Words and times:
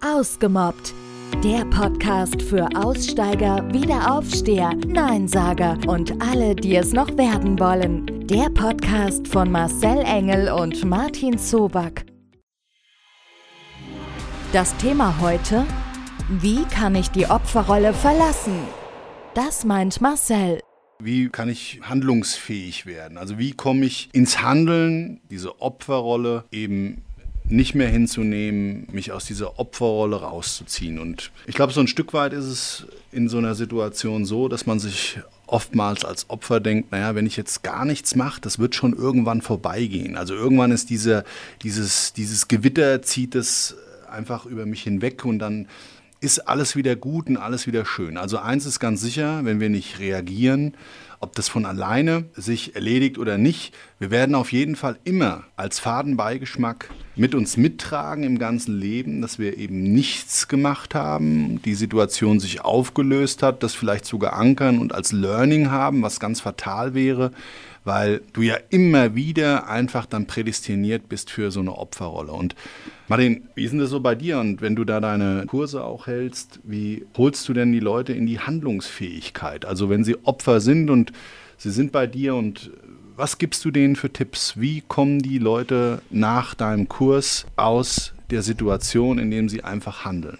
Ausgemobbt. 0.00 0.94
Der 1.42 1.64
Podcast 1.64 2.40
für 2.40 2.68
Aussteiger, 2.74 3.68
Wiederaufsteher, 3.72 4.74
Neinsager 4.86 5.76
und 5.86 6.22
alle, 6.22 6.54
die 6.54 6.76
es 6.76 6.92
noch 6.92 7.16
werden 7.16 7.58
wollen. 7.58 8.26
Der 8.28 8.48
Podcast 8.50 9.26
von 9.26 9.50
Marcel 9.50 9.98
Engel 9.98 10.50
und 10.52 10.84
Martin 10.84 11.36
Zoback. 11.36 12.06
Das 14.52 14.76
Thema 14.76 15.20
heute: 15.20 15.66
Wie 16.28 16.64
kann 16.64 16.94
ich 16.94 17.08
die 17.10 17.26
Opferrolle 17.26 17.92
verlassen? 17.92 18.58
Das 19.34 19.64
meint 19.64 20.00
Marcel. 20.00 20.60
Wie 21.00 21.28
kann 21.28 21.48
ich 21.48 21.80
handlungsfähig 21.82 22.86
werden? 22.86 23.18
Also 23.18 23.38
wie 23.38 23.52
komme 23.52 23.84
ich 23.84 24.08
ins 24.12 24.42
Handeln, 24.42 25.20
diese 25.30 25.60
Opferrolle 25.60 26.44
eben 26.50 27.02
nicht 27.50 27.74
mehr 27.74 27.88
hinzunehmen, 27.88 28.86
mich 28.92 29.12
aus 29.12 29.24
dieser 29.24 29.58
Opferrolle 29.58 30.16
rauszuziehen. 30.16 30.98
Und 30.98 31.30
ich 31.46 31.54
glaube, 31.54 31.72
so 31.72 31.80
ein 31.80 31.86
Stück 31.86 32.12
weit 32.12 32.32
ist 32.32 32.44
es 32.44 32.86
in 33.10 33.28
so 33.28 33.38
einer 33.38 33.54
Situation 33.54 34.24
so, 34.24 34.48
dass 34.48 34.66
man 34.66 34.78
sich 34.78 35.18
oftmals 35.46 36.04
als 36.04 36.28
Opfer 36.28 36.60
denkt, 36.60 36.92
naja, 36.92 37.14
wenn 37.14 37.26
ich 37.26 37.36
jetzt 37.36 37.62
gar 37.62 37.84
nichts 37.84 38.14
mache, 38.14 38.40
das 38.40 38.58
wird 38.58 38.74
schon 38.74 38.92
irgendwann 38.92 39.40
vorbeigehen. 39.40 40.16
Also 40.16 40.34
irgendwann 40.34 40.72
ist 40.72 40.90
diese, 40.90 41.24
dieses, 41.62 42.12
dieses 42.12 42.48
Gewitter, 42.48 43.00
zieht 43.02 43.34
es 43.34 43.76
einfach 44.10 44.46
über 44.46 44.66
mich 44.66 44.82
hinweg 44.82 45.24
und 45.24 45.38
dann 45.38 45.66
ist 46.20 46.48
alles 46.48 46.76
wieder 46.76 46.96
gut 46.96 47.28
und 47.28 47.36
alles 47.36 47.66
wieder 47.66 47.84
schön. 47.84 48.16
Also 48.16 48.38
eins 48.38 48.66
ist 48.66 48.80
ganz 48.80 49.00
sicher, 49.00 49.44
wenn 49.44 49.60
wir 49.60 49.68
nicht 49.70 50.00
reagieren, 50.00 50.74
ob 51.20 51.34
das 51.34 51.48
von 51.48 51.66
alleine 51.66 52.24
sich 52.34 52.74
erledigt 52.74 53.18
oder 53.18 53.38
nicht, 53.38 53.74
wir 53.98 54.10
werden 54.10 54.34
auf 54.34 54.52
jeden 54.52 54.76
Fall 54.76 54.98
immer 55.04 55.44
als 55.56 55.80
Fadenbeigeschmack 55.80 56.90
mit 57.16 57.34
uns 57.34 57.56
mittragen 57.56 58.22
im 58.22 58.38
ganzen 58.38 58.78
Leben, 58.78 59.20
dass 59.20 59.38
wir 59.38 59.58
eben 59.58 59.82
nichts 59.82 60.46
gemacht 60.46 60.94
haben, 60.94 61.60
die 61.62 61.74
Situation 61.74 62.38
sich 62.38 62.60
aufgelöst 62.60 63.42
hat, 63.42 63.62
das 63.62 63.74
vielleicht 63.74 64.04
sogar 64.04 64.34
ankern 64.34 64.78
und 64.78 64.94
als 64.94 65.12
Learning 65.12 65.70
haben, 65.70 66.02
was 66.02 66.20
ganz 66.20 66.40
fatal 66.40 66.94
wäre, 66.94 67.32
weil 67.84 68.20
du 68.34 68.42
ja 68.42 68.56
immer 68.70 69.14
wieder 69.14 69.68
einfach 69.68 70.06
dann 70.06 70.26
prädestiniert 70.26 71.08
bist 71.08 71.30
für 71.30 71.50
so 71.50 71.60
eine 71.60 71.76
Opferrolle. 71.76 72.32
Und 72.32 72.54
Martin, 73.08 73.48
wie 73.54 73.64
ist 73.64 73.70
denn 73.70 73.80
das 73.80 73.90
so 73.90 74.00
bei 74.00 74.14
dir? 74.14 74.38
Und 74.38 74.60
wenn 74.60 74.76
du 74.76 74.84
da 74.84 75.00
deine 75.00 75.46
Kurse 75.46 75.82
auch 75.82 76.06
hältst, 76.06 76.60
wie 76.62 77.06
holst 77.16 77.48
du 77.48 77.54
denn 77.54 77.72
die 77.72 77.80
Leute 77.80 78.12
in 78.12 78.26
die 78.26 78.38
Handlungsfähigkeit? 78.38 79.64
Also 79.64 79.88
wenn 79.88 80.04
sie 80.04 80.22
Opfer 80.24 80.60
sind 80.60 80.90
und 80.90 81.07
sie 81.56 81.70
sind 81.70 81.92
bei 81.92 82.06
dir 82.06 82.34
und 82.34 82.70
was 83.16 83.38
gibst 83.38 83.64
du 83.64 83.72
denen 83.72 83.96
für 83.96 84.12
Tipps? 84.12 84.54
Wie 84.56 84.80
kommen 84.80 85.18
die 85.18 85.38
Leute 85.38 86.02
nach 86.10 86.54
deinem 86.54 86.88
Kurs 86.88 87.46
aus 87.56 88.12
der 88.30 88.42
Situation, 88.42 89.18
in 89.18 89.30
dem 89.30 89.48
sie 89.48 89.64
einfach 89.64 90.04
handeln? 90.04 90.38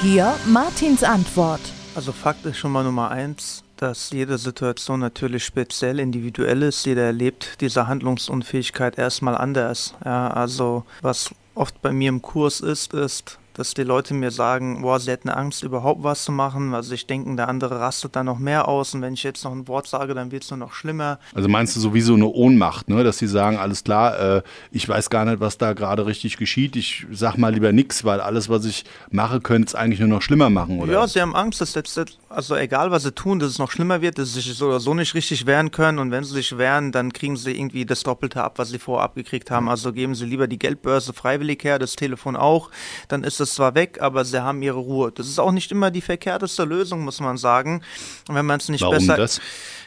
Hier 0.00 0.34
Martins 0.46 1.02
Antwort. 1.02 1.60
Also 1.94 2.12
Fakt 2.12 2.46
ist 2.46 2.56
schon 2.56 2.72
mal 2.72 2.84
Nummer 2.84 3.10
eins, 3.10 3.64
dass 3.76 4.10
jede 4.12 4.38
Situation 4.38 5.00
natürlich 5.00 5.44
speziell 5.44 5.98
individuell 5.98 6.62
ist. 6.62 6.86
Jeder 6.86 7.02
erlebt 7.02 7.60
diese 7.60 7.86
Handlungsunfähigkeit 7.86 8.96
erstmal 8.96 9.36
anders. 9.36 9.94
Ja, 10.04 10.28
also 10.28 10.84
was 11.02 11.30
oft 11.54 11.82
bei 11.82 11.92
mir 11.92 12.08
im 12.08 12.22
Kurs 12.22 12.60
ist, 12.60 12.94
ist, 12.94 13.38
dass 13.58 13.74
die 13.74 13.82
Leute 13.82 14.14
mir 14.14 14.30
sagen, 14.30 14.82
boah, 14.82 15.00
sie 15.00 15.10
hätten 15.10 15.28
Angst, 15.28 15.64
überhaupt 15.64 16.04
was 16.04 16.22
zu 16.22 16.30
machen, 16.30 16.70
weil 16.70 16.84
sie 16.84 16.90
sich 16.90 17.08
denken, 17.08 17.36
der 17.36 17.48
andere 17.48 17.80
rastet 17.80 18.14
da 18.14 18.22
noch 18.22 18.38
mehr 18.38 18.68
aus 18.68 18.94
und 18.94 19.02
wenn 19.02 19.14
ich 19.14 19.24
jetzt 19.24 19.42
noch 19.42 19.50
ein 19.50 19.66
Wort 19.66 19.88
sage, 19.88 20.14
dann 20.14 20.30
wird 20.30 20.44
es 20.44 20.50
nur 20.50 20.58
noch 20.58 20.72
schlimmer. 20.72 21.18
Also 21.34 21.48
meinst 21.48 21.74
du 21.74 21.80
sowieso 21.80 22.14
eine 22.14 22.28
Ohnmacht, 22.28 22.88
ne? 22.88 23.02
dass 23.02 23.18
sie 23.18 23.26
sagen, 23.26 23.56
alles 23.56 23.82
klar, 23.82 24.36
äh, 24.36 24.42
ich 24.70 24.88
weiß 24.88 25.10
gar 25.10 25.24
nicht, 25.24 25.40
was 25.40 25.58
da 25.58 25.72
gerade 25.72 26.06
richtig 26.06 26.36
geschieht, 26.36 26.76
ich 26.76 27.04
sag 27.10 27.36
mal 27.36 27.52
lieber 27.52 27.72
nichts, 27.72 28.04
weil 28.04 28.20
alles, 28.20 28.48
was 28.48 28.64
ich 28.64 28.84
mache, 29.10 29.40
könnte 29.40 29.66
es 29.66 29.74
eigentlich 29.74 29.98
nur 29.98 30.08
noch 30.08 30.22
schlimmer 30.22 30.50
machen, 30.50 30.78
oder? 30.78 30.92
Ja, 30.92 31.08
sie 31.08 31.20
haben 31.20 31.34
Angst, 31.34 31.60
dass 31.60 31.74
jetzt, 31.74 31.98
also 32.28 32.54
egal 32.54 32.92
was 32.92 33.02
sie 33.02 33.12
tun, 33.12 33.40
dass 33.40 33.50
es 33.50 33.58
noch 33.58 33.72
schlimmer 33.72 34.00
wird, 34.00 34.18
dass 34.18 34.34
sie 34.34 34.40
sich 34.40 34.54
so 34.54 34.68
oder 34.68 34.78
so 34.78 34.94
nicht 34.94 35.14
richtig 35.14 35.46
wehren 35.46 35.72
können 35.72 35.98
und 35.98 36.12
wenn 36.12 36.22
sie 36.22 36.34
sich 36.34 36.56
wehren, 36.58 36.92
dann 36.92 37.12
kriegen 37.12 37.36
sie 37.36 37.58
irgendwie 37.58 37.84
das 37.84 38.04
Doppelte 38.04 38.44
ab, 38.44 38.60
was 38.60 38.68
sie 38.68 38.78
vorher 38.78 39.04
abgekriegt 39.04 39.50
haben. 39.50 39.68
Also 39.68 39.92
geben 39.92 40.14
sie 40.14 40.26
lieber 40.26 40.46
die 40.46 40.60
Geldbörse 40.60 41.12
freiwillig 41.12 41.64
her, 41.64 41.80
das 41.80 41.96
Telefon 41.96 42.36
auch, 42.36 42.70
dann 43.08 43.24
ist 43.24 43.40
es 43.48 43.54
zwar 43.54 43.74
weg, 43.74 43.98
aber 44.00 44.24
sie 44.24 44.42
haben 44.42 44.62
ihre 44.62 44.78
Ruhe. 44.78 45.12
Das 45.12 45.26
ist 45.28 45.38
auch 45.38 45.52
nicht 45.52 45.70
immer 45.72 45.90
die 45.90 46.00
verkehrteste 46.00 46.64
Lösung, 46.64 47.04
muss 47.04 47.20
man 47.20 47.36
sagen. 47.36 47.82
Wenn 48.28 48.46
man 48.46 48.60
es 48.60 48.68
nicht 48.68 48.82
Warum 48.82 48.96
besser. 48.96 49.16
das? 49.16 49.40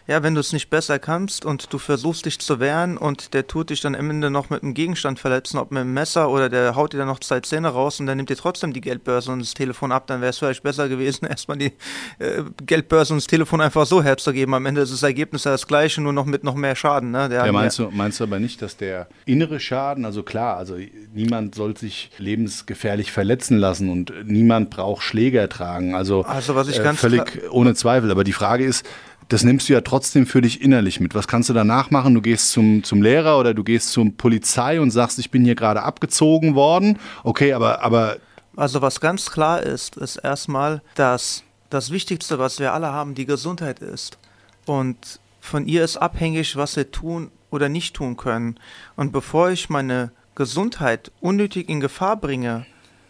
Ja, 0.08 0.24
wenn 0.24 0.34
du 0.34 0.40
es 0.40 0.52
nicht 0.52 0.70
besser 0.70 1.00
kannst 1.00 1.46
und 1.46 1.72
du 1.72 1.78
versuchst 1.78 2.26
dich 2.26 2.40
zu 2.40 2.60
wehren 2.60 2.98
und 2.98 3.34
der 3.34 3.48
tut 3.48 3.70
dich 3.70 3.82
dann 3.82 3.96
am 3.96 4.10
Ende 4.10 4.32
noch 4.32 4.50
mit 4.50 4.64
einem 4.64 4.74
Gegenstand 4.74 5.20
verletzen, 5.20 5.58
ob 5.58 5.72
mit 5.72 5.82
einem 5.82 5.94
Messer 5.94 6.30
oder 6.30 6.50
der 6.50 6.76
haut 6.76 6.94
dir 6.94 6.98
dann 6.98 7.08
noch 7.08 7.20
zwei 7.20 7.40
Zähne 7.40 7.70
raus 7.70 8.00
und 8.00 8.08
dann 8.08 8.18
nimmt 8.18 8.30
dir 8.30 8.36
trotzdem 8.36 8.74
die 8.74 8.82
Geldbörse 8.82 9.32
und 9.32 9.40
das 9.40 9.54
Telefon 9.54 9.92
ab, 9.92 10.08
dann 10.08 10.22
wäre 10.22 10.32
es 10.32 10.40
vielleicht 10.40 10.64
besser 10.64 10.90
gewesen, 10.90 11.26
erstmal 11.30 11.58
die 11.58 11.74
äh, 12.20 12.44
Geldbörse 12.66 13.14
und 13.14 13.22
das 13.22 13.28
Telefon 13.28 13.62
einfach 13.62 13.86
so 13.86 14.04
herzugeben. 14.04 14.54
Am 14.54 14.66
Ende 14.66 14.82
ist 14.82 14.92
das 14.92 15.04
Ergebnis 15.04 15.44
ja 15.44 15.52
das 15.52 15.68
gleiche, 15.68 16.02
nur 16.02 16.14
noch 16.14 16.26
mit 16.26 16.44
noch 16.44 16.56
mehr 16.56 16.76
Schaden. 16.76 17.12
Ne? 17.12 17.30
Der 17.30 17.46
Ja, 17.46 17.52
meinst, 17.52 17.78
du, 17.78 17.90
meinst 17.92 18.20
du 18.20 18.24
aber 18.24 18.40
nicht, 18.40 18.62
dass 18.62 18.78
der 18.78 19.08
innere 19.26 19.60
Schaden, 19.60 20.06
also 20.06 20.24
klar, 20.24 20.58
also 20.58 20.78
niemand 21.14 21.54
soll 21.54 21.78
sich 21.78 22.10
lebensgefährlich 22.18 23.12
verletzen 23.12 23.58
lassen 23.58 23.90
und 23.90 24.14
niemand 24.26 24.72
braucht 24.72 25.04
Schläger 25.04 25.48
tragen, 25.48 25.96
also, 25.96 26.24
Also, 26.24 26.56
was 26.56 26.68
ich 26.68 26.80
äh, 26.80 26.84
ganz 26.84 27.00
völlig 27.00 27.52
ohne 27.52 27.76
Zweifel. 27.76 28.10
Aber 28.12 28.24
die 28.24 28.34
Frage 28.34 28.66
ist, 28.66 28.86
das 29.32 29.44
nimmst 29.44 29.70
du 29.70 29.74
ja 29.74 29.80
trotzdem 29.80 30.26
für 30.26 30.42
dich 30.42 30.62
innerlich 30.62 31.00
mit. 31.00 31.16
Was 31.16 31.26
kannst 31.26 31.48
du 31.48 31.54
danach 31.54 31.90
machen? 31.90 32.14
Du 32.14 32.22
gehst 32.22 32.52
zum, 32.52 32.84
zum 32.84 33.02
Lehrer 33.02 33.40
oder 33.40 33.54
du 33.54 33.64
gehst 33.64 33.92
zur 33.92 34.12
Polizei 34.12 34.82
und 34.82 34.92
sagst, 34.92 35.20
ich 35.20 35.32
bin 35.32 35.46
hier 35.46 35.56
gerade 35.56 35.84
abgezogen 35.84 36.54
worden. 36.54 37.00
Okay, 37.24 37.54
aber, 37.54 37.82
aber 37.82 38.18
Also 38.58 38.82
was 38.82 39.00
ganz 39.00 39.32
klar 39.32 39.64
ist, 39.64 39.96
ist 39.96 40.18
erstmal, 40.18 40.82
dass 40.96 41.44
das 41.70 41.92
Wichtigste, 41.92 42.40
was 42.40 42.60
wir 42.60 42.74
alle 42.74 42.88
haben, 42.88 43.16
die 43.16 43.26
Gesundheit 43.26 43.80
ist. 43.80 44.18
Und 44.66 45.22
von 45.40 45.66
ihr 45.66 45.86
ist 45.86 45.96
abhängig, 45.96 46.58
was 46.58 46.76
wir 46.76 46.92
tun 46.92 47.32
oder 47.52 47.70
nicht 47.70 47.96
tun 47.96 48.18
können. 48.18 48.60
Und 48.98 49.14
bevor 49.14 49.50
ich 49.50 49.70
meine 49.70 50.12
Gesundheit 50.36 51.10
unnötig 51.22 51.70
in 51.70 51.80
Gefahr 51.80 52.18
bringe 52.18 52.66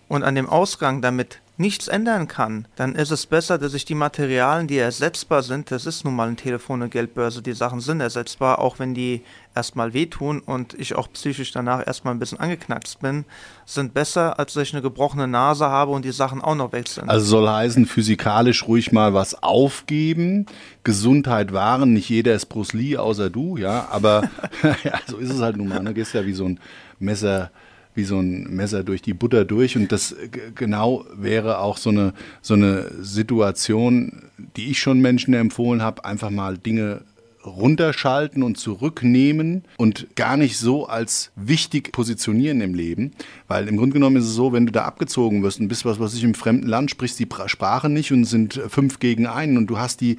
und 0.07 0.21
an 0.21 0.35
dem 0.35 0.47
Ausgang 0.47 1.01
damit 1.01 1.41
nichts 1.61 1.87
ändern 1.87 2.27
kann, 2.27 2.67
dann 2.75 2.95
ist 2.95 3.11
es 3.11 3.25
besser, 3.25 3.57
dass 3.57 3.73
ich 3.73 3.85
die 3.85 3.95
Materialien, 3.95 4.67
die 4.67 4.77
ersetzbar 4.77 5.43
sind, 5.43 5.71
das 5.71 5.85
ist 5.85 6.03
nun 6.03 6.15
mal 6.15 6.27
ein 6.27 6.35
Telefon, 6.35 6.81
eine 6.81 6.89
Geldbörse, 6.89 7.41
die 7.41 7.53
Sachen 7.53 7.79
sind 7.79 8.01
ersetzbar, 8.01 8.59
auch 8.59 8.79
wenn 8.79 8.93
die 8.93 9.23
erstmal 9.55 9.93
wehtun 9.93 10.39
und 10.39 10.73
ich 10.73 10.95
auch 10.95 11.11
psychisch 11.13 11.51
danach 11.51 11.85
erstmal 11.85 12.13
ein 12.13 12.19
bisschen 12.19 12.39
angeknackst 12.39 12.99
bin, 12.99 13.25
sind 13.65 13.93
besser, 13.93 14.39
als 14.39 14.53
dass 14.53 14.63
ich 14.63 14.73
eine 14.73 14.81
gebrochene 14.81 15.27
Nase 15.27 15.65
habe 15.65 15.91
und 15.91 16.03
die 16.03 16.11
Sachen 16.11 16.41
auch 16.41 16.55
noch 16.55 16.71
sind. 16.71 17.09
Also 17.09 17.25
soll 17.25 17.49
heißen, 17.49 17.85
physikalisch 17.85 18.67
ruhig 18.67 18.91
mal 18.91 19.13
was 19.13 19.41
aufgeben, 19.41 20.47
Gesundheit 20.83 21.53
wahren, 21.53 21.93
nicht 21.93 22.09
jeder 22.09 22.33
ist 22.33 22.47
Bruce 22.47 22.73
Lee, 22.73 22.97
außer 22.97 23.29
du, 23.29 23.57
ja, 23.57 23.87
aber 23.91 24.29
ja, 24.83 24.99
so 25.07 25.17
ist 25.17 25.29
es 25.29 25.39
halt 25.39 25.57
nun 25.57 25.69
mal, 25.69 25.81
ne? 25.81 25.93
gehst 25.93 26.13
ja 26.13 26.25
wie 26.25 26.33
so 26.33 26.45
ein 26.45 26.59
Messer, 26.99 27.51
wie 27.95 28.03
so 28.03 28.19
ein 28.19 28.43
Messer 28.55 28.83
durch 28.83 29.01
die 29.01 29.13
Butter 29.13 29.45
durch 29.45 29.75
und 29.75 29.91
das 29.91 30.15
g- 30.31 30.39
genau 30.55 31.05
wäre 31.15 31.59
auch 31.59 31.77
so 31.77 31.89
eine, 31.89 32.13
so 32.41 32.53
eine 32.53 32.89
Situation, 33.03 34.23
die 34.55 34.71
ich 34.71 34.79
schon 34.79 35.01
Menschen 35.01 35.33
empfohlen 35.33 35.81
habe, 35.81 36.05
einfach 36.05 36.29
mal 36.29 36.57
Dinge 36.57 37.01
runterschalten 37.43 38.43
und 38.43 38.57
zurücknehmen 38.57 39.63
und 39.77 40.15
gar 40.15 40.37
nicht 40.37 40.57
so 40.57 40.85
als 40.87 41.31
wichtig 41.35 41.91
positionieren 41.91 42.61
im 42.61 42.75
Leben. 42.75 43.13
Weil 43.47 43.67
im 43.67 43.77
Grunde 43.77 43.93
genommen 43.95 44.17
ist 44.17 44.25
es 44.25 44.35
so, 44.35 44.53
wenn 44.53 44.67
du 44.67 44.71
da 44.71 44.83
abgezogen 44.85 45.41
wirst 45.41 45.59
und 45.59 45.67
bist, 45.67 45.83
was 45.83 45.99
weiß 45.99 46.13
ich, 46.13 46.23
im 46.23 46.35
fremden 46.35 46.67
Land, 46.67 46.91
sprichst 46.91 47.17
die 47.19 47.25
Pra- 47.25 47.49
Sprache 47.49 47.89
nicht 47.89 48.11
und 48.11 48.25
sind 48.25 48.61
fünf 48.69 48.99
gegen 48.99 49.25
einen 49.25 49.57
und 49.57 49.67
du 49.67 49.79
hast 49.79 50.01
die, 50.01 50.17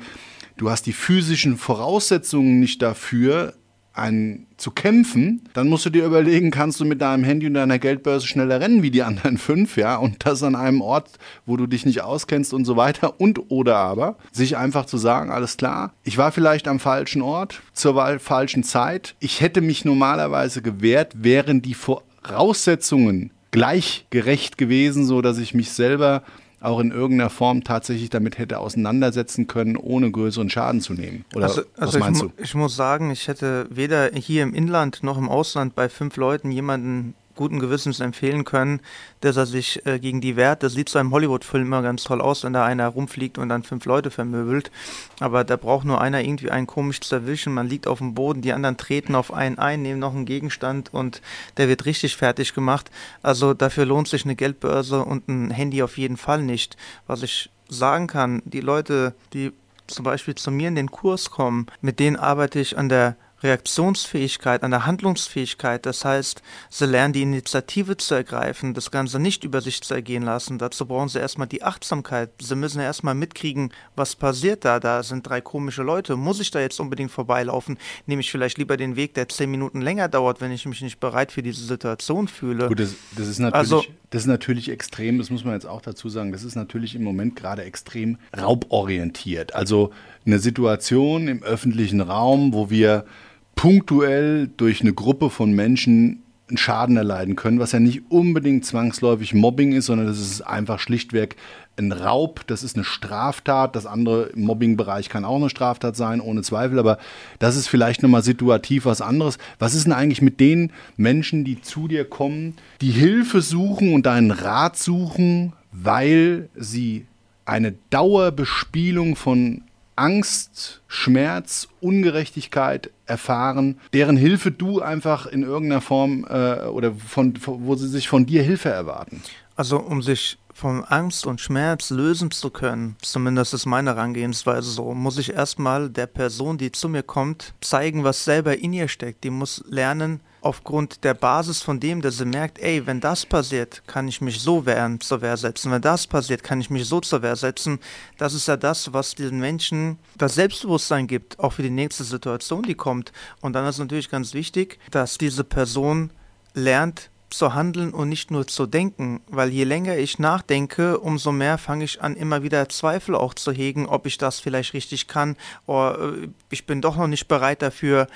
du 0.56 0.68
hast 0.68 0.84
die 0.86 0.92
physischen 0.92 1.56
Voraussetzungen 1.56 2.58
nicht 2.58 2.82
dafür, 2.82 3.54
ein, 3.94 4.46
zu 4.56 4.70
kämpfen, 4.70 5.42
dann 5.54 5.68
musst 5.68 5.84
du 5.86 5.90
dir 5.90 6.04
überlegen, 6.04 6.50
kannst 6.50 6.80
du 6.80 6.84
mit 6.84 7.00
deinem 7.00 7.24
Handy 7.24 7.46
und 7.46 7.54
deiner 7.54 7.78
Geldbörse 7.78 8.26
schneller 8.26 8.60
rennen 8.60 8.82
wie 8.82 8.90
die 8.90 9.02
anderen 9.02 9.38
fünf, 9.38 9.76
ja, 9.76 9.96
und 9.96 10.24
das 10.24 10.42
an 10.42 10.54
einem 10.54 10.80
Ort, 10.80 11.10
wo 11.46 11.56
du 11.56 11.66
dich 11.66 11.84
nicht 11.84 12.02
auskennst 12.02 12.54
und 12.54 12.64
so 12.64 12.76
weiter. 12.76 13.20
Und 13.20 13.50
oder 13.50 13.76
aber, 13.76 14.16
sich 14.32 14.56
einfach 14.56 14.86
zu 14.86 14.98
sagen, 14.98 15.30
alles 15.30 15.56
klar, 15.56 15.92
ich 16.04 16.18
war 16.18 16.32
vielleicht 16.32 16.68
am 16.68 16.80
falschen 16.80 17.22
Ort, 17.22 17.60
zur 17.72 18.18
falschen 18.18 18.64
Zeit, 18.64 19.14
ich 19.20 19.40
hätte 19.40 19.60
mich 19.60 19.84
normalerweise 19.84 20.62
gewehrt, 20.62 21.22
wären 21.22 21.62
die 21.62 21.74
Voraussetzungen 21.74 23.30
gleichgerecht 23.50 24.58
gewesen, 24.58 25.04
so 25.04 25.20
dass 25.20 25.38
ich 25.38 25.54
mich 25.54 25.70
selber 25.72 26.22
auch 26.62 26.80
in 26.80 26.90
irgendeiner 26.90 27.30
Form 27.30 27.64
tatsächlich 27.64 28.10
damit 28.10 28.38
hätte 28.38 28.58
auseinandersetzen 28.58 29.46
können, 29.46 29.76
ohne 29.76 30.10
größeren 30.10 30.50
Schaden 30.50 30.80
zu 30.80 30.94
nehmen. 30.94 31.24
Oder 31.34 31.46
also, 31.46 31.62
was 31.76 31.88
also 31.88 31.98
meinst 31.98 32.22
ich, 32.22 32.28
du? 32.28 32.42
ich 32.42 32.54
muss 32.54 32.76
sagen, 32.76 33.10
ich 33.10 33.28
hätte 33.28 33.66
weder 33.70 34.10
hier 34.14 34.42
im 34.42 34.54
Inland 34.54 35.02
noch 35.02 35.18
im 35.18 35.28
Ausland 35.28 35.74
bei 35.74 35.88
fünf 35.88 36.16
Leuten 36.16 36.50
jemanden 36.50 37.14
guten 37.42 37.58
Gewissens 37.58 37.98
empfehlen 37.98 38.44
können, 38.44 38.78
dass 39.20 39.36
er 39.36 39.46
sich 39.46 39.84
äh, 39.84 39.98
gegen 39.98 40.20
die 40.20 40.36
wehrt. 40.36 40.62
Das 40.62 40.74
sieht 40.74 40.88
so 40.88 41.00
im 41.00 41.10
Hollywood-Film 41.10 41.64
immer 41.64 41.82
ganz 41.82 42.04
toll 42.04 42.20
aus, 42.20 42.44
wenn 42.44 42.52
da 42.52 42.64
einer 42.64 42.86
rumfliegt 42.86 43.36
und 43.36 43.48
dann 43.48 43.64
fünf 43.64 43.84
Leute 43.84 44.12
vermöbelt. 44.12 44.70
Aber 45.18 45.42
da 45.42 45.56
braucht 45.56 45.84
nur 45.84 46.00
einer 46.00 46.20
irgendwie 46.20 46.52
einen 46.52 46.68
komisch 46.68 47.00
zu 47.00 47.16
erwischen. 47.16 47.52
Man 47.52 47.68
liegt 47.68 47.88
auf 47.88 47.98
dem 47.98 48.14
Boden, 48.14 48.42
die 48.42 48.52
anderen 48.52 48.76
treten 48.76 49.16
auf 49.16 49.32
einen 49.32 49.58
ein, 49.58 49.82
nehmen 49.82 49.98
noch 49.98 50.14
einen 50.14 50.24
Gegenstand 50.24 50.94
und 50.94 51.20
der 51.56 51.68
wird 51.68 51.84
richtig 51.84 52.16
fertig 52.16 52.54
gemacht. 52.54 52.92
Also 53.22 53.54
dafür 53.54 53.86
lohnt 53.86 54.06
sich 54.06 54.24
eine 54.24 54.36
Geldbörse 54.36 55.04
und 55.04 55.26
ein 55.26 55.50
Handy 55.50 55.82
auf 55.82 55.98
jeden 55.98 56.16
Fall 56.16 56.42
nicht. 56.42 56.76
Was 57.08 57.24
ich 57.24 57.50
sagen 57.68 58.06
kann, 58.06 58.40
die 58.44 58.60
Leute, 58.60 59.16
die 59.32 59.50
zum 59.88 60.04
Beispiel 60.04 60.36
zu 60.36 60.52
mir 60.52 60.68
in 60.68 60.76
den 60.76 60.92
Kurs 60.92 61.30
kommen, 61.30 61.66
mit 61.80 61.98
denen 61.98 62.14
arbeite 62.14 62.60
ich 62.60 62.78
an 62.78 62.88
der 62.88 63.16
Reaktionsfähigkeit, 63.42 64.62
an 64.62 64.70
der 64.70 64.86
Handlungsfähigkeit. 64.86 65.86
Das 65.86 66.04
heißt, 66.04 66.42
sie 66.70 66.86
lernen 66.86 67.12
die 67.12 67.22
Initiative 67.22 67.96
zu 67.96 68.14
ergreifen, 68.14 68.74
das 68.74 68.90
Ganze 68.90 69.18
nicht 69.18 69.44
über 69.44 69.60
sich 69.60 69.82
zu 69.82 69.94
ergehen 69.94 70.22
lassen. 70.22 70.58
Dazu 70.58 70.86
brauchen 70.86 71.08
sie 71.08 71.18
erstmal 71.18 71.48
die 71.48 71.62
Achtsamkeit. 71.62 72.30
Sie 72.40 72.56
müssen 72.56 72.80
erstmal 72.80 73.14
mitkriegen, 73.14 73.72
was 73.96 74.16
passiert 74.16 74.64
da. 74.64 74.80
Da 74.80 75.02
sind 75.02 75.28
drei 75.28 75.40
komische 75.40 75.82
Leute. 75.82 76.16
Muss 76.16 76.40
ich 76.40 76.50
da 76.50 76.60
jetzt 76.60 76.80
unbedingt 76.80 77.10
vorbeilaufen? 77.10 77.78
Nehme 78.06 78.20
ich 78.20 78.30
vielleicht 78.30 78.58
lieber 78.58 78.76
den 78.76 78.96
Weg, 78.96 79.14
der 79.14 79.28
zehn 79.28 79.50
Minuten 79.50 79.80
länger 79.80 80.08
dauert, 80.08 80.40
wenn 80.40 80.52
ich 80.52 80.66
mich 80.66 80.82
nicht 80.82 81.00
bereit 81.00 81.32
für 81.32 81.42
diese 81.42 81.64
Situation 81.64 82.28
fühle? 82.28 82.68
Gut, 82.68 82.80
das, 82.80 82.94
das 83.16 83.28
ist 83.28 83.38
natürlich, 83.38 83.72
also, 83.72 83.84
das 84.10 84.22
ist 84.22 84.28
natürlich 84.28 84.70
extrem, 84.70 85.18
das 85.18 85.30
muss 85.30 85.44
man 85.44 85.54
jetzt 85.54 85.66
auch 85.66 85.80
dazu 85.80 86.08
sagen, 86.08 86.32
das 86.32 86.44
ist 86.44 86.54
natürlich 86.54 86.94
im 86.94 87.02
Moment 87.02 87.36
gerade 87.36 87.62
extrem 87.64 88.18
rauborientiert. 88.36 89.54
Also 89.54 89.90
eine 90.26 90.38
Situation 90.38 91.28
im 91.28 91.42
öffentlichen 91.42 92.00
Raum, 92.00 92.52
wo 92.52 92.70
wir 92.70 93.04
punktuell 93.54 94.50
durch 94.56 94.80
eine 94.80 94.92
Gruppe 94.92 95.30
von 95.30 95.52
Menschen 95.52 96.22
einen 96.48 96.58
Schaden 96.58 96.96
erleiden 96.96 97.34
können, 97.34 97.60
was 97.60 97.72
ja 97.72 97.80
nicht 97.80 98.02
unbedingt 98.10 98.66
zwangsläufig 98.66 99.32
Mobbing 99.32 99.72
ist, 99.72 99.86
sondern 99.86 100.06
das 100.06 100.20
ist 100.20 100.42
einfach 100.42 100.78
schlichtweg 100.78 101.36
ein 101.78 101.92
Raub, 101.92 102.46
das 102.46 102.62
ist 102.62 102.76
eine 102.76 102.84
Straftat. 102.84 103.74
Das 103.74 103.86
andere 103.86 104.24
im 104.34 104.42
Mobbingbereich 104.42 105.08
kann 105.08 105.24
auch 105.24 105.36
eine 105.36 105.48
Straftat 105.48 105.96
sein, 105.96 106.20
ohne 106.20 106.42
Zweifel, 106.42 106.78
aber 106.78 106.98
das 107.38 107.56
ist 107.56 107.68
vielleicht 107.68 108.02
nochmal 108.02 108.22
situativ 108.22 108.84
was 108.84 109.00
anderes. 109.00 109.38
Was 109.58 109.74
ist 109.74 109.84
denn 109.84 109.92
eigentlich 109.92 110.22
mit 110.22 110.40
den 110.40 110.72
Menschen, 110.96 111.44
die 111.44 111.62
zu 111.62 111.88
dir 111.88 112.04
kommen, 112.04 112.56
die 112.80 112.90
Hilfe 112.90 113.40
suchen 113.40 113.94
und 113.94 114.04
deinen 114.04 114.30
Rat 114.30 114.76
suchen, 114.76 115.54
weil 115.72 116.50
sie 116.54 117.06
eine 117.44 117.74
Dauerbespielung 117.90 119.16
von 119.16 119.62
Angst, 119.96 120.82
Schmerz, 120.88 121.68
Ungerechtigkeit 121.80 122.90
erfahren, 123.06 123.78
deren 123.92 124.16
Hilfe 124.16 124.50
du 124.50 124.80
einfach 124.80 125.26
in 125.26 125.42
irgendeiner 125.42 125.80
Form 125.80 126.26
äh, 126.28 126.66
oder 126.66 126.92
von, 126.94 127.34
wo 127.44 127.74
sie 127.74 127.88
sich 127.88 128.08
von 128.08 128.26
dir 128.26 128.42
Hilfe 128.42 128.70
erwarten? 128.70 129.22
Also 129.54 129.78
um 129.78 130.02
sich 130.02 130.38
von 130.54 130.84
Angst 130.84 131.26
und 131.26 131.40
Schmerz 131.40 131.90
lösen 131.90 132.30
zu 132.30 132.50
können, 132.50 132.96
zumindest 133.00 133.54
ist 133.54 133.66
meine 133.66 133.90
Herangehensweise 133.90 134.70
so, 134.70 134.92
muss 134.92 135.18
ich 135.18 135.32
erstmal 135.32 135.88
der 135.88 136.06
Person, 136.06 136.58
die 136.58 136.72
zu 136.72 136.88
mir 136.88 137.02
kommt, 137.02 137.54
zeigen, 137.60 138.04
was 138.04 138.24
selber 138.24 138.58
in 138.58 138.72
ihr 138.72 138.88
steckt. 138.88 139.24
Die 139.24 139.30
muss 139.30 139.64
lernen, 139.68 140.20
aufgrund 140.42 141.04
der 141.04 141.14
Basis 141.14 141.62
von 141.62 141.80
dem, 141.80 142.02
dass 142.02 142.18
sie 142.18 142.24
merkt, 142.24 142.58
ey, 142.58 142.86
wenn 142.86 143.00
das 143.00 143.24
passiert, 143.24 143.82
kann 143.86 144.08
ich 144.08 144.20
mich 144.20 144.40
so 144.40 144.66
wehren, 144.66 145.00
zur 145.00 145.22
Wehr 145.22 145.36
setzen. 145.36 145.70
Wenn 145.70 145.82
das 145.82 146.06
passiert, 146.06 146.42
kann 146.42 146.60
ich 146.60 146.68
mich 146.68 146.86
so 146.86 147.00
zur 147.00 147.22
Wehr 147.22 147.36
setzen. 147.36 147.78
Das 148.18 148.34
ist 148.34 148.48
ja 148.48 148.56
das, 148.56 148.92
was 148.92 149.14
diesen 149.14 149.38
Menschen 149.38 149.98
das 150.16 150.34
Selbstbewusstsein 150.34 151.06
gibt, 151.06 151.38
auch 151.38 151.52
für 151.52 151.62
die 151.62 151.70
nächste 151.70 152.04
Situation, 152.04 152.64
die 152.64 152.74
kommt. 152.74 153.12
Und 153.40 153.54
dann 153.54 153.66
ist 153.66 153.78
natürlich 153.78 154.10
ganz 154.10 154.34
wichtig, 154.34 154.78
dass 154.90 155.16
diese 155.16 155.44
Person 155.44 156.10
lernt, 156.54 157.10
zu 157.32 157.54
handeln 157.54 157.92
und 157.92 158.08
nicht 158.08 158.30
nur 158.30 158.46
zu 158.46 158.66
denken, 158.66 159.20
weil 159.28 159.50
je 159.50 159.64
länger 159.64 159.96
ich 159.96 160.18
nachdenke, 160.18 160.98
umso 160.98 161.32
mehr 161.32 161.58
fange 161.58 161.84
ich 161.84 162.02
an, 162.02 162.16
immer 162.16 162.42
wieder 162.42 162.68
Zweifel 162.68 163.14
auch 163.14 163.34
zu 163.34 163.52
hegen, 163.52 163.86
ob 163.86 164.06
ich 164.06 164.18
das 164.18 164.40
vielleicht 164.40 164.74
richtig 164.74 165.08
kann 165.08 165.36
oder 165.66 166.14
äh, 166.14 166.28
ich 166.50 166.66
bin 166.66 166.80
doch 166.80 166.96
noch 166.96 167.08
nicht 167.08 167.28
bereit 167.28 167.62
dafür. 167.62 168.06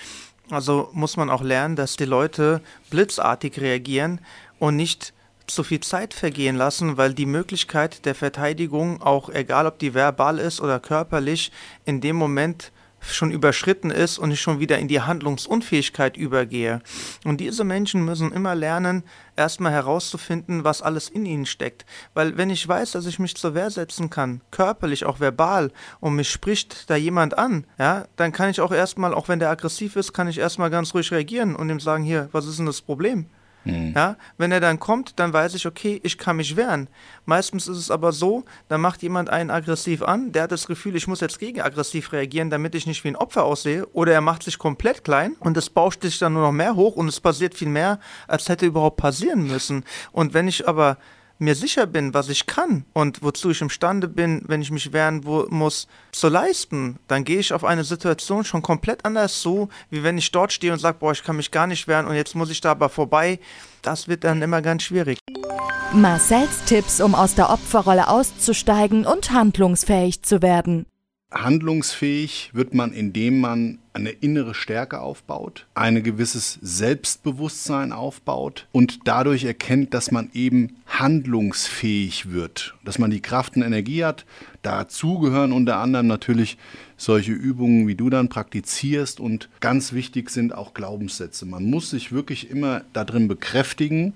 Also 0.50 0.90
muss 0.92 1.16
man 1.16 1.30
auch 1.30 1.42
lernen, 1.42 1.74
dass 1.76 1.96
die 1.96 2.04
Leute 2.04 2.60
blitzartig 2.90 3.60
reagieren 3.60 4.20
und 4.58 4.76
nicht 4.76 5.12
zu 5.46 5.62
viel 5.62 5.80
Zeit 5.80 6.14
vergehen 6.14 6.56
lassen, 6.56 6.96
weil 6.96 7.14
die 7.14 7.26
Möglichkeit 7.26 8.04
der 8.04 8.14
Verteidigung, 8.14 9.02
auch 9.02 9.28
egal 9.28 9.66
ob 9.66 9.78
die 9.78 9.94
verbal 9.94 10.38
ist 10.38 10.60
oder 10.60 10.80
körperlich, 10.80 11.52
in 11.84 12.00
dem 12.00 12.16
Moment 12.16 12.72
schon 13.14 13.30
überschritten 13.30 13.90
ist 13.90 14.18
und 14.18 14.30
ich 14.30 14.40
schon 14.40 14.60
wieder 14.60 14.78
in 14.78 14.88
die 14.88 15.00
Handlungsunfähigkeit 15.00 16.16
übergehe. 16.16 16.80
Und 17.24 17.40
diese 17.40 17.64
Menschen 17.64 18.04
müssen 18.04 18.32
immer 18.32 18.54
lernen, 18.54 19.04
erstmal 19.36 19.72
herauszufinden, 19.72 20.64
was 20.64 20.82
alles 20.82 21.08
in 21.08 21.26
ihnen 21.26 21.46
steckt. 21.46 21.84
Weil 22.14 22.36
wenn 22.36 22.50
ich 22.50 22.66
weiß, 22.66 22.92
dass 22.92 23.06
ich 23.06 23.18
mich 23.18 23.36
zur 23.36 23.54
Wehr 23.54 23.70
setzen 23.70 24.10
kann, 24.10 24.40
körperlich, 24.50 25.04
auch 25.04 25.20
verbal, 25.20 25.72
und 26.00 26.16
mich 26.16 26.30
spricht 26.30 26.88
da 26.90 26.96
jemand 26.96 27.38
an, 27.38 27.66
ja, 27.78 28.06
dann 28.16 28.32
kann 28.32 28.50
ich 28.50 28.60
auch 28.60 28.72
erstmal, 28.72 29.14
auch 29.14 29.28
wenn 29.28 29.38
der 29.38 29.50
aggressiv 29.50 29.96
ist, 29.96 30.12
kann 30.12 30.28
ich 30.28 30.38
erstmal 30.38 30.70
ganz 30.70 30.94
ruhig 30.94 31.10
reagieren 31.12 31.54
und 31.54 31.68
ihm 31.68 31.80
sagen, 31.80 32.04
hier, 32.04 32.28
was 32.32 32.46
ist 32.46 32.58
denn 32.58 32.66
das 32.66 32.80
Problem? 32.80 33.26
Mhm. 33.66 33.92
Ja, 33.94 34.16
wenn 34.38 34.52
er 34.52 34.60
dann 34.60 34.78
kommt, 34.78 35.18
dann 35.18 35.32
weiß 35.32 35.54
ich, 35.54 35.66
okay, 35.66 36.00
ich 36.04 36.18
kann 36.18 36.36
mich 36.36 36.56
wehren. 36.56 36.88
Meistens 37.24 37.66
ist 37.66 37.78
es 37.78 37.90
aber 37.90 38.12
so, 38.12 38.44
dann 38.68 38.80
macht 38.80 39.02
jemand 39.02 39.28
einen 39.28 39.50
aggressiv 39.50 40.02
an, 40.02 40.32
der 40.32 40.44
hat 40.44 40.52
das 40.52 40.66
Gefühl, 40.66 40.94
ich 40.94 41.08
muss 41.08 41.20
jetzt 41.20 41.38
gegen 41.38 41.60
aggressiv 41.60 42.12
reagieren, 42.12 42.48
damit 42.48 42.74
ich 42.74 42.86
nicht 42.86 43.02
wie 43.02 43.08
ein 43.08 43.16
Opfer 43.16 43.44
aussehe, 43.44 43.86
oder 43.92 44.12
er 44.12 44.20
macht 44.20 44.44
sich 44.44 44.58
komplett 44.58 45.02
klein 45.04 45.34
und 45.40 45.56
es 45.56 45.68
bauscht 45.68 46.02
sich 46.02 46.18
dann 46.18 46.34
nur 46.34 46.42
noch 46.42 46.52
mehr 46.52 46.76
hoch 46.76 46.96
und 46.96 47.08
es 47.08 47.20
passiert 47.20 47.54
viel 47.54 47.68
mehr, 47.68 47.98
als 48.28 48.48
hätte 48.48 48.66
überhaupt 48.66 48.98
passieren 48.98 49.46
müssen. 49.46 49.84
Und 50.12 50.32
wenn 50.32 50.46
ich 50.46 50.68
aber 50.68 50.96
mir 51.38 51.54
sicher 51.54 51.86
bin, 51.86 52.14
was 52.14 52.28
ich 52.28 52.46
kann 52.46 52.84
und 52.92 53.22
wozu 53.22 53.50
ich 53.50 53.60
imstande 53.60 54.08
bin, 54.08 54.42
wenn 54.46 54.62
ich 54.62 54.70
mich 54.70 54.92
wehren 54.92 55.22
muss, 55.50 55.86
zu 56.12 56.28
leisten, 56.28 56.98
dann 57.08 57.24
gehe 57.24 57.38
ich 57.38 57.52
auf 57.52 57.64
eine 57.64 57.84
Situation 57.84 58.44
schon 58.44 58.62
komplett 58.62 59.04
anders 59.04 59.42
so, 59.42 59.68
wie 59.90 60.02
wenn 60.02 60.18
ich 60.18 60.30
dort 60.32 60.52
stehe 60.52 60.72
und 60.72 60.78
sage, 60.78 60.98
boah, 60.98 61.12
ich 61.12 61.22
kann 61.22 61.36
mich 61.36 61.50
gar 61.50 61.66
nicht 61.66 61.88
wehren 61.88 62.06
und 62.06 62.14
jetzt 62.14 62.34
muss 62.34 62.50
ich 62.50 62.60
da 62.60 62.70
aber 62.70 62.88
vorbei. 62.88 63.38
Das 63.82 64.08
wird 64.08 64.24
dann 64.24 64.42
immer 64.42 64.62
ganz 64.62 64.84
schwierig. 64.84 65.18
Marcells 65.92 66.64
Tipps, 66.64 67.00
um 67.00 67.14
aus 67.14 67.34
der 67.34 67.50
Opferrolle 67.50 68.08
auszusteigen 68.08 69.06
und 69.06 69.30
handlungsfähig 69.30 70.22
zu 70.22 70.42
werden. 70.42 70.86
Handlungsfähig 71.32 72.50
wird 72.54 72.74
man, 72.74 72.92
indem 72.92 73.40
man 73.40 73.78
eine 73.96 74.10
innere 74.10 74.54
Stärke 74.54 75.00
aufbaut, 75.00 75.66
ein 75.74 76.02
gewisses 76.02 76.58
Selbstbewusstsein 76.60 77.92
aufbaut 77.92 78.66
und 78.70 79.00
dadurch 79.04 79.44
erkennt, 79.44 79.94
dass 79.94 80.10
man 80.10 80.30
eben 80.34 80.76
handlungsfähig 80.86 82.30
wird, 82.30 82.74
dass 82.84 82.98
man 82.98 83.10
die 83.10 83.22
Kraft 83.22 83.56
und 83.56 83.62
Energie 83.62 84.04
hat. 84.04 84.26
Dazu 84.62 85.18
gehören 85.18 85.52
unter 85.52 85.78
anderem 85.78 86.06
natürlich 86.06 86.58
solche 86.98 87.32
Übungen, 87.32 87.88
wie 87.88 87.94
du 87.94 88.10
dann 88.10 88.28
praktizierst 88.28 89.18
und 89.18 89.48
ganz 89.60 89.92
wichtig 89.92 90.30
sind 90.30 90.54
auch 90.54 90.74
Glaubenssätze. 90.74 91.46
Man 91.46 91.64
muss 91.64 91.90
sich 91.90 92.12
wirklich 92.12 92.50
immer 92.50 92.82
darin 92.92 93.28
bekräftigen, 93.28 94.12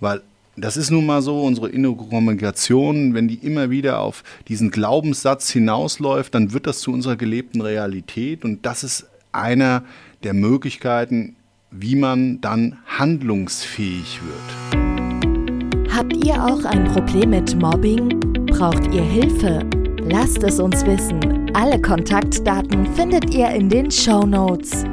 weil 0.00 0.22
das 0.56 0.76
ist 0.76 0.90
nun 0.90 1.06
mal 1.06 1.20
so, 1.20 1.42
unsere 1.42 1.68
innere 1.68 1.96
Kommunikation, 1.96 3.14
wenn 3.14 3.26
die 3.26 3.34
immer 3.34 3.70
wieder 3.70 4.00
auf 4.00 4.22
diesen 4.46 4.70
Glaubenssatz 4.70 5.50
hinausläuft, 5.50 6.34
dann 6.34 6.52
wird 6.52 6.66
das 6.66 6.78
zu 6.80 6.92
unserer 6.92 7.16
gelebten 7.16 7.60
Realität 7.60 8.44
und 8.44 8.64
das 8.64 8.84
ist 8.84 9.06
einer 9.34 9.84
der 10.22 10.34
Möglichkeiten, 10.34 11.36
wie 11.70 11.96
man 11.96 12.40
dann 12.40 12.78
handlungsfähig 12.86 14.20
wird. 14.22 15.92
Habt 15.92 16.16
ihr 16.24 16.34
auch 16.34 16.64
ein 16.64 16.84
Problem 16.84 17.30
mit 17.30 17.54
Mobbing? 17.60 18.20
Braucht 18.46 18.92
ihr 18.92 19.02
Hilfe? 19.02 19.60
Lasst 20.08 20.42
es 20.42 20.60
uns 20.60 20.84
wissen. 20.86 21.50
Alle 21.54 21.80
Kontaktdaten 21.80 22.86
findet 22.94 23.34
ihr 23.34 23.48
in 23.50 23.68
den 23.68 23.90
Show 23.90 24.24
Notes. 24.26 24.84